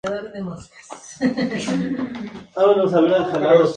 [0.03, 1.97] La sede del
[2.55, 3.67] condado es Fairview.